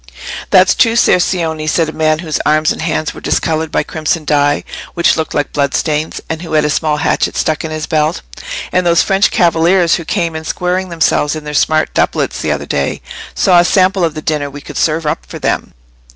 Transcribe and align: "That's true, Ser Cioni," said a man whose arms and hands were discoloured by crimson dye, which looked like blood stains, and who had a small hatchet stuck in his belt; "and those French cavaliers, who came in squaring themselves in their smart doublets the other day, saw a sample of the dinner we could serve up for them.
"That's 0.49 0.73
true, 0.73 0.95
Ser 0.95 1.19
Cioni," 1.19 1.67
said 1.69 1.87
a 1.87 1.91
man 1.93 2.17
whose 2.25 2.39
arms 2.43 2.71
and 2.71 2.81
hands 2.81 3.13
were 3.13 3.21
discoloured 3.21 3.69
by 3.71 3.83
crimson 3.83 4.25
dye, 4.25 4.63
which 4.95 5.15
looked 5.15 5.35
like 5.35 5.53
blood 5.53 5.75
stains, 5.75 6.19
and 6.27 6.41
who 6.41 6.53
had 6.53 6.65
a 6.65 6.71
small 6.71 6.97
hatchet 6.97 7.37
stuck 7.37 7.63
in 7.63 7.69
his 7.69 7.85
belt; 7.85 8.23
"and 8.71 8.83
those 8.83 9.03
French 9.03 9.29
cavaliers, 9.29 9.97
who 9.97 10.03
came 10.03 10.35
in 10.35 10.43
squaring 10.43 10.89
themselves 10.89 11.35
in 11.35 11.43
their 11.43 11.53
smart 11.53 11.93
doublets 11.93 12.41
the 12.41 12.51
other 12.51 12.65
day, 12.65 12.99
saw 13.35 13.59
a 13.59 13.63
sample 13.63 14.03
of 14.03 14.15
the 14.15 14.23
dinner 14.23 14.49
we 14.49 14.59
could 14.59 14.75
serve 14.77 15.05
up 15.05 15.23
for 15.27 15.37
them. 15.37 15.71